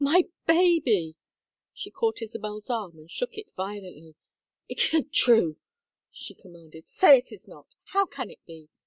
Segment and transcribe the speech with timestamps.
[0.03, 1.15] "My baby!"
[1.75, 4.15] She caught Isabel's arm and shook it violently.
[4.67, 5.57] "It isn't true,"
[6.11, 6.87] she commanded.
[6.87, 7.67] "Say it is not.
[7.93, 8.69] How can it be?